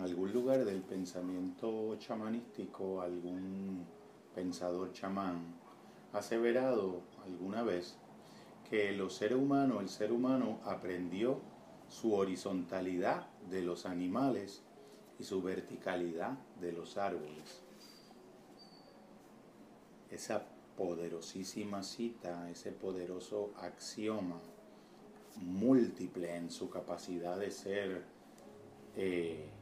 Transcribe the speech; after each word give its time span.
en 0.00 0.06
algún 0.06 0.32
lugar 0.32 0.64
del 0.64 0.80
pensamiento 0.80 1.94
chamanístico, 1.96 3.02
algún 3.02 3.84
pensador 4.34 4.94
chamán 4.94 5.54
ha 6.14 6.18
aseverado 6.18 7.02
alguna 7.26 7.62
vez 7.62 7.98
que 8.70 8.92
los 8.92 9.12
seres 9.12 9.36
humanos, 9.36 9.82
el 9.82 9.90
ser 9.90 10.10
humano 10.10 10.58
aprendió 10.64 11.38
su 11.90 12.14
horizontalidad 12.14 13.26
de 13.50 13.60
los 13.60 13.84
animales 13.84 14.62
y 15.18 15.24
su 15.24 15.42
verticalidad 15.42 16.38
de 16.58 16.72
los 16.72 16.96
árboles. 16.96 17.62
Esa 20.10 20.46
poderosísima 20.78 21.82
cita, 21.82 22.48
ese 22.48 22.72
poderoso 22.72 23.52
axioma 23.58 24.40
múltiple 25.42 26.36
en 26.36 26.50
su 26.50 26.70
capacidad 26.70 27.38
de 27.38 27.50
ser 27.50 28.02
eh, 28.96 29.59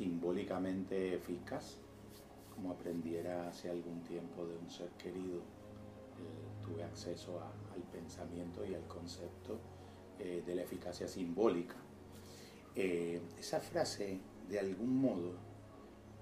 simbólicamente 0.00 1.14
eficaz, 1.14 1.76
como 2.54 2.72
aprendiera 2.72 3.50
hace 3.50 3.68
algún 3.68 4.00
tiempo 4.02 4.46
de 4.46 4.56
un 4.56 4.70
ser 4.70 4.88
querido. 4.92 5.40
Eh, 5.40 6.64
tuve 6.64 6.82
acceso 6.82 7.38
al 7.38 7.82
pensamiento 7.92 8.64
y 8.64 8.74
al 8.74 8.86
concepto 8.86 9.58
eh, 10.18 10.42
de 10.46 10.54
la 10.54 10.62
eficacia 10.62 11.06
simbólica. 11.06 11.76
esa 12.74 13.60
frase, 13.60 14.20
de 14.48 14.58
algún 14.58 15.02
modo, 15.02 15.34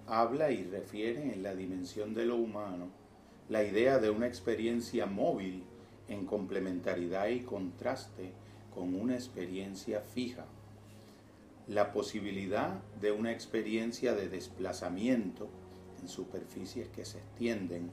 habla 0.08 0.50
y 0.50 0.64
refiere 0.64 1.32
en 1.32 1.44
la 1.44 1.54
dimensión 1.54 2.14
de 2.14 2.24
lo 2.24 2.36
humano 2.36 2.88
la 3.48 3.62
idea 3.62 4.00
de 4.00 4.10
una 4.10 4.26
experiencia 4.26 5.06
móvil 5.06 5.62
en 6.08 6.26
complementariedad 6.26 7.28
y 7.28 7.42
contraste 7.42 8.32
con 8.74 8.94
una 8.94 9.14
experiencia 9.14 10.00
fija 10.00 10.46
la 11.68 11.92
posibilidad 11.92 12.82
de 13.00 13.12
una 13.12 13.30
experiencia 13.30 14.14
de 14.14 14.28
desplazamiento 14.28 15.48
en 16.00 16.08
superficies 16.08 16.88
que 16.88 17.04
se 17.04 17.18
extienden 17.18 17.90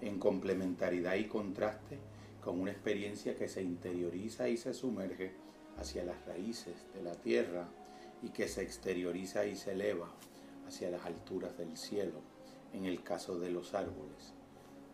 en 0.00 0.18
complementariedad 0.18 1.14
y 1.16 1.24
contraste 1.24 1.98
con 2.40 2.60
una 2.60 2.70
experiencia 2.70 3.34
que 3.34 3.48
se 3.48 3.62
interioriza 3.62 4.48
y 4.48 4.56
se 4.56 4.72
sumerge 4.72 5.32
hacia 5.76 6.04
las 6.04 6.24
raíces 6.26 6.74
de 6.94 7.02
la 7.02 7.14
tierra 7.14 7.68
y 8.22 8.28
que 8.30 8.46
se 8.46 8.62
exterioriza 8.62 9.44
y 9.44 9.56
se 9.56 9.72
eleva 9.72 10.08
hacia 10.68 10.90
las 10.90 11.04
alturas 11.04 11.56
del 11.58 11.76
cielo, 11.76 12.20
en 12.72 12.84
el 12.84 13.02
caso 13.02 13.38
de 13.40 13.50
los 13.50 13.74
árboles. 13.74 14.34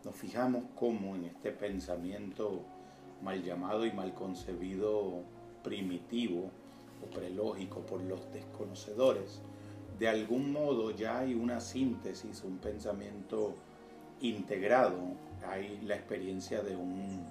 Nos 0.03 0.15
fijamos 0.15 0.65
cómo 0.75 1.15
en 1.15 1.25
este 1.25 1.51
pensamiento 1.51 2.65
mal 3.21 3.43
llamado 3.43 3.85
y 3.85 3.91
mal 3.91 4.13
concebido 4.13 5.23
primitivo, 5.63 6.51
prelógico 7.05 7.81
por 7.81 8.01
los 8.01 8.31
desconocedores, 8.31 9.41
de 9.99 10.07
algún 10.07 10.51
modo 10.51 10.91
ya 10.91 11.19
hay 11.19 11.33
una 11.33 11.59
síntesis, 11.59 12.43
un 12.43 12.57
pensamiento 12.57 13.53
integrado, 14.21 14.99
hay 15.45 15.79
la 15.85 15.95
experiencia 15.95 16.61
de 16.61 16.75
un, 16.75 17.23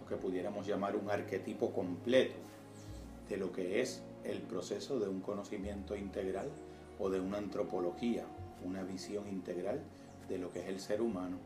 lo 0.00 0.06
que 0.08 0.16
pudiéramos 0.16 0.66
llamar 0.66 0.96
un 0.96 1.10
arquetipo 1.10 1.72
completo 1.72 2.36
de 3.28 3.36
lo 3.36 3.52
que 3.52 3.80
es 3.80 4.02
el 4.24 4.40
proceso 4.42 4.98
de 4.98 5.08
un 5.08 5.20
conocimiento 5.20 5.96
integral 5.96 6.48
o 6.98 7.10
de 7.10 7.20
una 7.20 7.38
antropología, 7.38 8.24
una 8.64 8.82
visión 8.82 9.28
integral 9.28 9.80
de 10.28 10.38
lo 10.38 10.50
que 10.52 10.60
es 10.60 10.68
el 10.68 10.80
ser 10.80 11.00
humano, 11.02 11.38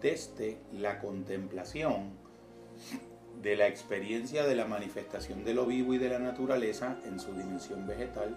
desde 0.00 0.58
la 0.72 1.00
contemplación 1.00 2.10
de 3.42 3.56
la 3.56 3.68
experiencia 3.68 4.44
de 4.44 4.56
la 4.56 4.66
manifestación 4.66 5.44
de 5.44 5.54
lo 5.54 5.66
vivo 5.66 5.94
y 5.94 5.98
de 5.98 6.08
la 6.08 6.18
naturaleza 6.18 6.96
en 7.04 7.20
su 7.20 7.32
dimensión 7.32 7.86
vegetal, 7.86 8.36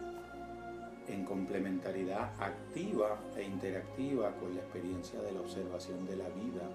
en 1.07 1.25
complementariedad 1.25 2.31
activa 2.39 3.19
e 3.35 3.43
interactiva 3.43 4.31
con 4.35 4.55
la 4.55 4.61
experiencia 4.61 5.19
de 5.21 5.31
la 5.31 5.41
observación 5.41 6.05
de 6.05 6.15
la 6.15 6.29
vida 6.29 6.69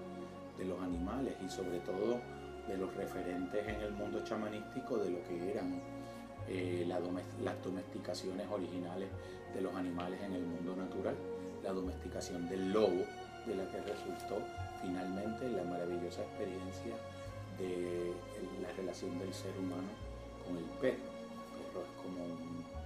de 0.57 0.65
los 0.65 0.79
animales 0.81 1.35
y 1.45 1.49
sobre 1.49 1.79
todo 1.79 2.19
de 2.67 2.77
los 2.77 2.93
referentes 2.95 3.65
en 3.67 3.81
el 3.81 3.91
mundo 3.91 4.23
chamanístico 4.23 4.97
de 4.97 5.11
lo 5.11 5.23
que 5.23 5.51
eran 5.51 5.81
eh, 6.49 6.85
las 6.87 7.63
domesticaciones 7.63 8.47
originales 8.49 9.09
de 9.53 9.61
los 9.61 9.73
animales 9.75 10.21
en 10.21 10.33
el 10.33 10.43
mundo 10.43 10.75
natural, 10.75 11.15
la 11.63 11.71
domesticación 11.71 12.47
del 12.49 12.71
lobo, 12.71 13.05
de 13.45 13.55
la 13.55 13.63
que 13.69 13.81
resultó 13.81 14.41
finalmente 14.81 15.49
la 15.49 15.63
maravillosa 15.63 16.21
experiencia 16.21 16.93
de 17.59 18.13
la 18.61 18.71
relación 18.73 19.17
del 19.19 19.33
ser 19.33 19.51
humano 19.57 19.87
con 20.45 20.57
el 20.57 20.63
perro. 20.79 20.97
El 21.57 21.65
perro 21.67 21.83
es 21.83 22.01
como 22.03 22.23
un, 22.25 22.77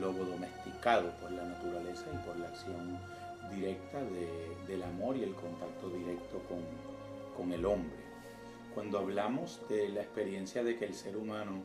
lobo 0.00 0.24
domesticado 0.24 1.10
por 1.20 1.32
la 1.32 1.44
naturaleza 1.44 2.04
y 2.12 2.26
por 2.26 2.38
la 2.38 2.46
acción 2.46 2.98
directa 3.52 3.98
del 4.68 4.82
amor 4.84 5.16
y 5.16 5.24
el 5.24 5.34
contacto 5.34 5.90
directo 5.90 6.40
con, 6.48 6.60
con 7.36 7.52
el 7.52 7.64
hombre. 7.64 7.98
Cuando 8.74 8.98
hablamos 8.98 9.60
de 9.68 9.88
la 9.88 10.02
experiencia 10.02 10.62
de 10.62 10.78
que 10.78 10.84
el 10.84 10.94
ser 10.94 11.16
humano 11.16 11.62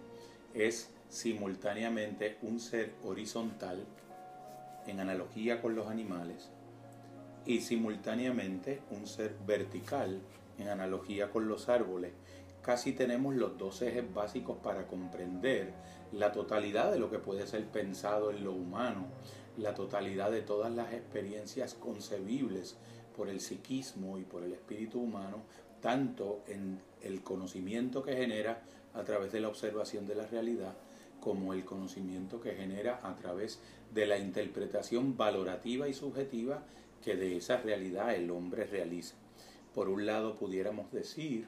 es 0.56 0.90
simultáneamente 1.10 2.38
un 2.42 2.60
ser 2.60 2.94
horizontal 3.04 3.86
en 4.88 5.00
analogía 5.00 5.62
con 5.62 5.76
los 5.76 5.88
animales 5.88 6.50
y 7.46 7.62
simultáneamente 7.62 8.82
un 8.92 9.06
ser 9.06 9.36
vertical 9.46 10.20
en 10.58 10.70
analogía 10.70 11.30
con 11.30 11.48
los 11.48 11.70
árboles 11.70 12.14
casi 12.66 12.94
tenemos 12.94 13.36
los 13.36 13.60
dos 13.60 13.84
ejes 13.84 14.12
básicos 14.12 14.58
para 14.58 14.88
comprender 14.88 15.72
la 16.12 16.32
totalidad 16.32 16.92
de 16.92 16.98
lo 16.98 17.12
que 17.12 17.20
puede 17.20 17.46
ser 17.46 17.64
pensado 17.66 18.32
en 18.32 18.44
lo 18.44 18.54
humano, 18.54 19.06
la 19.56 19.76
totalidad 19.76 20.32
de 20.32 20.42
todas 20.42 20.74
las 20.74 20.92
experiencias 20.92 21.76
concebibles 21.76 22.76
por 23.16 23.30
el 23.30 23.40
psiquismo 23.40 24.18
y 24.18 24.24
por 24.24 24.44
el 24.44 24.52
espíritu 24.52 25.00
humano, 25.00 25.44
tanto 25.80 26.44
en 26.48 26.82
el 27.04 27.22
conocimiento 27.22 28.02
que 28.02 28.16
genera 28.16 28.64
a 28.96 29.04
través 29.04 29.32
de 29.32 29.42
la 29.42 29.50
observación 29.50 30.08
de 30.08 30.16
la 30.16 30.26
realidad, 30.26 30.74
como 31.20 31.54
el 31.54 31.66
conocimiento 31.66 32.42
que 32.42 32.56
genera 32.56 33.00
a 33.04 33.14
través 33.14 33.60
de 33.94 34.08
la 34.08 34.18
interpretación 34.18 35.16
valorativa 35.16 35.88
y 35.88 35.94
subjetiva 35.94 36.64
que 37.04 37.16
de 37.16 37.38
esa 37.38 37.58
realidad 37.58 38.16
el 38.16 38.32
hombre 38.32 38.66
realiza. 38.66 39.14
Por 39.76 39.88
un 39.88 40.08
lado 40.08 40.36
pudiéramos 40.36 40.92
decir 40.92 41.48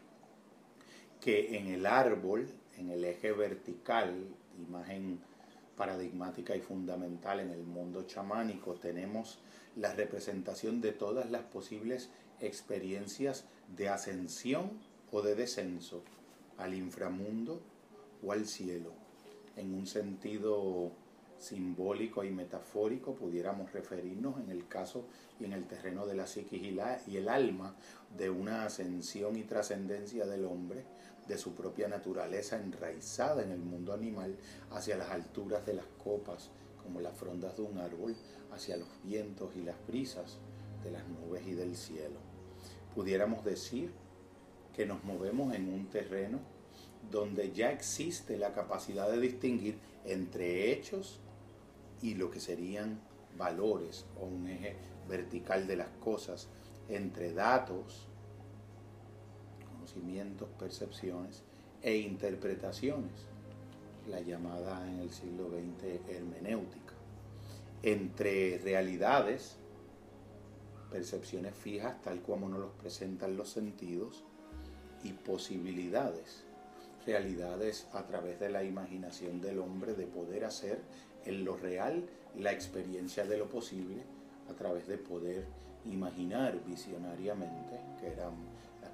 que 1.28 1.58
en 1.58 1.68
el 1.68 1.86
árbol, 1.86 2.48
en 2.78 2.90
el 2.90 3.04
eje 3.04 3.34
vertical, 3.34 4.14
imagen 4.58 5.20
paradigmática 5.76 6.56
y 6.56 6.62
fundamental 6.62 7.42
en 7.42 7.50
el 7.50 7.64
mundo 7.64 8.04
chamánico, 8.04 8.76
tenemos 8.76 9.38
la 9.76 9.94
representación 9.94 10.80
de 10.80 10.94
todas 10.94 11.30
las 11.30 11.44
posibles 11.44 12.12
experiencias 12.40 13.44
de 13.76 13.90
ascensión 13.90 14.80
o 15.12 15.22
de 15.22 15.36
descenso 15.36 16.02
al 16.58 16.74
inframundo 16.74 17.62
o 18.24 18.32
al 18.32 18.48
cielo. 18.48 18.94
En 19.58 19.74
un 19.74 19.86
sentido 19.86 20.94
simbólico 21.40 22.24
y 22.24 22.32
metafórico 22.32 23.16
pudiéramos 23.16 23.72
referirnos 23.72 24.40
en 24.40 24.50
el 24.50 24.68
caso 24.68 25.06
y 25.40 25.46
en 25.46 25.54
el 25.54 25.68
terreno 25.68 26.06
de 26.06 26.16
la 26.16 26.28
psiquis 26.28 26.74
y 27.08 27.18
el 27.18 27.30
alma 27.30 27.76
de 28.18 28.30
una 28.30 28.66
ascensión 28.66 29.36
y 29.38 29.44
trascendencia 29.44 30.26
del 30.26 30.46
hombre 30.46 30.84
de 31.28 31.38
su 31.38 31.54
propia 31.54 31.88
naturaleza 31.88 32.58
enraizada 32.58 33.44
en 33.44 33.52
el 33.52 33.60
mundo 33.60 33.94
animal 33.94 34.36
hacia 34.72 34.98
las 34.98 35.10
alturas 35.10 35.66
de 35.66 35.74
las 35.74 35.86
copas, 36.04 36.50
como 36.82 37.02
las 37.02 37.16
frondas 37.18 37.58
de 37.58 37.64
un 37.64 37.78
árbol, 37.78 38.16
hacia 38.52 38.78
los 38.78 38.88
vientos 39.04 39.56
y 39.56 39.62
las 39.62 39.76
brisas 39.86 40.38
de 40.84 40.92
las 40.92 41.08
nubes 41.08 41.46
y 41.46 41.54
del 41.54 41.76
cielo. 41.76 42.20
Pudiéramos 42.96 43.44
decir 43.44 43.92
que 44.74 44.86
nos 44.86 45.04
movemos 45.04 45.54
en 45.54 45.72
un 45.72 45.88
terreno 45.88 46.40
donde 47.12 47.52
ya 47.52 47.72
existe 47.72 48.38
la 48.38 48.54
capacidad 48.54 49.10
de 49.10 49.20
distinguir 49.20 49.78
entre 50.06 50.72
hechos 50.72 51.20
y 52.02 52.16
lo 52.16 52.30
que 52.32 52.40
serían 52.40 53.00
valores 53.38 54.06
o 54.20 54.26
un 54.26 54.48
eje 54.48 54.76
vertical 55.08 55.68
de 55.68 55.78
las 55.78 55.90
cosas, 56.00 56.48
entre 56.90 57.34
datos 57.34 58.08
conocimientos, 59.74 60.50
percepciones 60.60 61.44
e 61.82 61.98
interpretaciones, 61.98 63.28
la 64.08 64.22
llamada 64.22 64.88
en 64.90 65.00
el 65.00 65.12
siglo 65.12 65.50
XX 65.50 66.10
hermenéutica, 66.10 66.94
entre 67.84 68.58
realidades, 68.60 69.58
percepciones 70.92 71.56
fijas 71.56 72.02
tal 72.02 72.22
como 72.22 72.50
nos 72.50 72.60
los 72.60 72.72
presentan 72.74 73.38
los 73.38 73.50
sentidos, 73.50 74.24
y 75.04 75.14
posibilidades, 75.14 76.44
realidades 77.06 77.88
a 77.94 78.06
través 78.06 78.40
de 78.40 78.50
la 78.50 78.64
imaginación 78.64 79.42
del 79.42 79.60
hombre 79.60 79.94
de 79.94 80.08
poder 80.08 80.46
hacer 80.46 80.82
en 81.28 81.46
lo 81.46 81.56
real 81.58 82.06
la 82.36 82.52
experiencia 82.52 83.26
de 83.26 83.38
lo 83.38 83.50
posible 83.50 84.04
a 84.50 84.54
través 84.54 84.88
de 84.88 84.98
poder 84.98 85.46
imaginar 85.86 86.60
visionariamente, 86.66 87.80
que 88.00 88.08
eran 88.08 88.34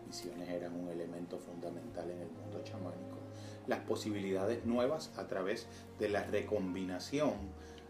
visiones 0.06 0.50
eran 0.50 0.76
un 0.76 0.90
elemento 0.90 1.40
fundamental 1.40 2.10
en 2.10 2.20
el 2.20 2.30
mundo 2.30 2.62
chamánico, 2.64 3.18
las 3.68 3.80
posibilidades 3.80 4.66
nuevas 4.66 5.12
a 5.18 5.28
través 5.28 5.68
de 6.00 6.10
la 6.10 6.24
recombinación 6.24 7.34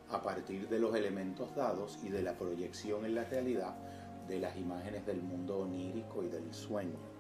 a 0.10 0.22
partir 0.22 0.70
de 0.70 0.80
los 0.80 0.96
elementos 0.96 1.56
dados 1.56 2.00
y 2.04 2.10
de 2.10 2.22
la 2.22 2.38
proyección 2.38 3.06
en 3.06 3.16
la 3.16 3.24
realidad 3.24 3.76
de 4.28 4.40
las 4.40 4.56
imágenes 4.58 5.06
del 5.06 5.22
mundo 5.22 5.60
onírico 5.60 6.24
y 6.24 6.30
del 6.30 6.54
sueño. 6.54 7.13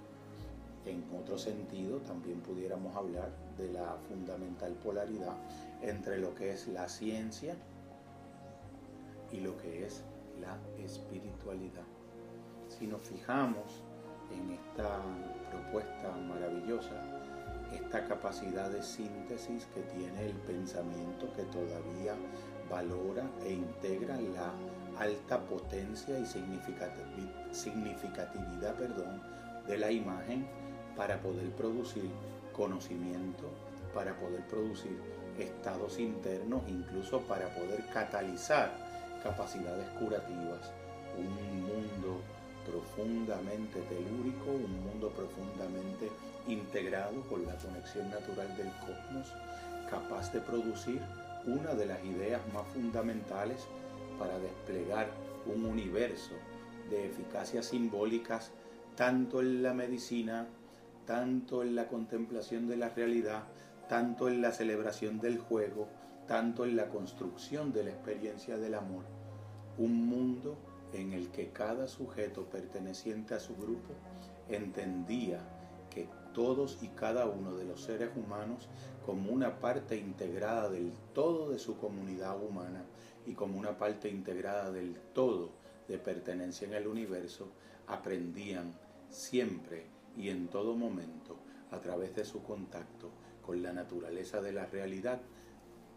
En 0.85 1.05
otro 1.17 1.37
sentido, 1.37 1.99
también 1.99 2.41
pudiéramos 2.41 2.93
hablar 2.95 3.31
de 3.57 3.71
la 3.71 3.95
fundamental 4.09 4.73
polaridad 4.73 5.37
entre 5.81 6.17
lo 6.17 6.35
que 6.35 6.51
es 6.51 6.67
la 6.67 6.89
ciencia 6.89 7.55
y 9.31 9.39
lo 9.39 9.55
que 9.57 9.85
es 9.85 10.03
la 10.41 10.57
espiritualidad. 10.83 11.85
Si 12.67 12.87
nos 12.87 13.01
fijamos 13.01 13.83
en 14.31 14.51
esta 14.51 14.99
propuesta 15.49 16.11
maravillosa, 16.17 17.01
esta 17.73 18.05
capacidad 18.05 18.69
de 18.69 18.83
síntesis 18.83 19.65
que 19.73 19.81
tiene 19.81 20.25
el 20.25 20.35
pensamiento 20.37 21.31
que 21.33 21.43
todavía 21.43 22.15
valora 22.69 23.29
e 23.43 23.53
integra 23.53 24.19
la 24.19 24.51
alta 24.99 25.39
potencia 25.45 26.19
y 26.19 26.25
significatividad 26.25 28.75
perdón, 28.75 29.21
de 29.67 29.77
la 29.77 29.91
imagen 29.91 30.45
para 30.95 31.19
poder 31.19 31.49
producir 31.51 32.09
conocimiento, 32.55 33.49
para 33.93 34.15
poder 34.15 34.41
producir 34.47 34.97
estados 35.37 35.99
internos, 35.99 36.61
incluso 36.67 37.21
para 37.21 37.47
poder 37.55 37.83
catalizar 37.93 38.71
capacidades 39.23 39.87
curativas. 39.99 40.71
Un 41.17 41.61
mundo 41.61 42.21
profundamente 42.65 43.79
telúrico, 43.81 44.51
un 44.51 44.83
mundo 44.83 45.09
profundamente 45.09 46.09
integrado 46.47 47.21
con 47.29 47.45
la 47.45 47.55
conexión 47.55 48.09
natural 48.09 48.55
del 48.57 48.71
cosmos, 48.79 49.33
capaz 49.89 50.31
de 50.31 50.41
producir 50.41 51.01
una 51.45 51.73
de 51.73 51.85
las 51.85 52.03
ideas 52.03 52.41
más 52.53 52.65
fundamentales 52.73 53.67
para 54.17 54.37
desplegar 54.39 55.09
un 55.45 55.65
universo 55.65 56.33
de 56.89 57.07
eficacias 57.07 57.65
simbólicas 57.67 58.51
tanto 58.95 59.41
en 59.41 59.63
la 59.63 59.73
medicina, 59.73 60.47
tanto 61.05 61.63
en 61.63 61.75
la 61.75 61.87
contemplación 61.87 62.67
de 62.67 62.77
la 62.77 62.89
realidad, 62.89 63.43
tanto 63.87 64.27
en 64.27 64.41
la 64.41 64.51
celebración 64.51 65.19
del 65.19 65.37
juego, 65.37 65.87
tanto 66.27 66.65
en 66.65 66.75
la 66.75 66.89
construcción 66.89 67.73
de 67.73 67.83
la 67.83 67.89
experiencia 67.91 68.57
del 68.57 68.75
amor. 68.75 69.03
Un 69.77 70.05
mundo 70.05 70.57
en 70.93 71.13
el 71.13 71.29
que 71.29 71.49
cada 71.49 71.87
sujeto 71.87 72.45
perteneciente 72.45 73.33
a 73.33 73.39
su 73.39 73.55
grupo 73.55 73.93
entendía 74.49 75.39
que 75.89 76.07
todos 76.33 76.79
y 76.81 76.87
cada 76.89 77.25
uno 77.25 77.55
de 77.55 77.65
los 77.65 77.81
seres 77.81 78.09
humanos 78.15 78.67
como 79.05 79.31
una 79.31 79.59
parte 79.59 79.97
integrada 79.97 80.69
del 80.69 80.91
todo 81.13 81.49
de 81.49 81.59
su 81.59 81.77
comunidad 81.77 82.41
humana 82.41 82.83
y 83.25 83.33
como 83.33 83.59
una 83.59 83.77
parte 83.77 84.09
integrada 84.09 84.71
del 84.71 84.95
todo 85.13 85.51
de 85.87 85.97
pertenencia 85.97 86.67
en 86.67 86.73
el 86.73 86.87
universo, 86.87 87.49
aprendían 87.87 88.73
siempre 89.09 89.92
y 90.17 90.29
en 90.29 90.47
todo 90.47 90.75
momento, 90.75 91.37
a 91.71 91.79
través 91.79 92.15
de 92.15 92.25
su 92.25 92.43
contacto 92.43 93.09
con 93.41 93.61
la 93.61 93.73
naturaleza 93.73 94.41
de 94.41 94.53
la 94.53 94.65
realidad, 94.65 95.21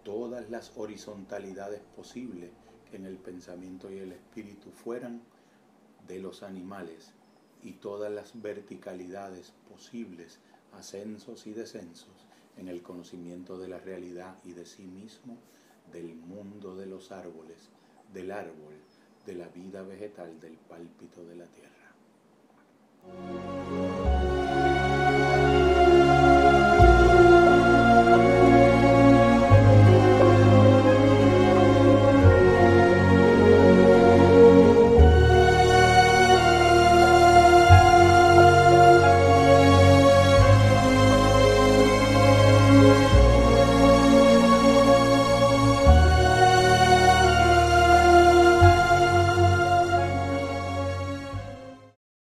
todas 0.02 0.50
las 0.50 0.72
horizontalidades 0.76 1.80
posibles 1.94 2.50
que 2.90 2.96
en 2.96 3.06
el 3.06 3.18
pensamiento 3.18 3.90
y 3.90 3.98
el 3.98 4.12
espíritu 4.12 4.70
fueran 4.70 5.22
de 6.06 6.20
los 6.20 6.42
animales 6.42 7.12
y 7.62 7.72
todas 7.72 8.12
las 8.12 8.40
verticalidades 8.40 9.52
posibles, 9.68 10.38
ascensos 10.72 11.46
y 11.46 11.52
descensos 11.52 12.26
en 12.56 12.68
el 12.68 12.82
conocimiento 12.82 13.58
de 13.58 13.68
la 13.68 13.78
realidad 13.78 14.36
y 14.44 14.52
de 14.52 14.64
sí 14.64 14.84
mismo, 14.84 15.36
del 15.92 16.14
mundo 16.14 16.74
de 16.76 16.86
los 16.86 17.12
árboles, 17.12 17.70
del 18.12 18.30
árbol, 18.30 18.74
de 19.24 19.34
la 19.34 19.48
vida 19.48 19.82
vegetal, 19.82 20.38
del 20.40 20.56
pálpito 20.56 21.24
de 21.24 21.36
la 21.36 21.46
tierra. 21.46 21.92